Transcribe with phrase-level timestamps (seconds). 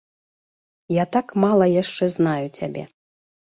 [0.95, 2.89] Я так мала яшчэ знаю цябе.